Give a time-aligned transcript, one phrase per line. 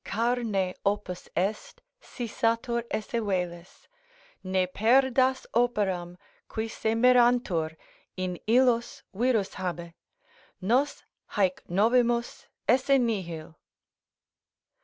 [0.03, 3.87] carne opus est, si satur esse velis.
[4.43, 6.17] Ne perdas operam;
[6.49, 7.77] qui se mirantur,
[8.17, 9.93] in illos Virus habe;
[10.59, 11.03] nos
[11.33, 13.53] haec novimus esse nihil."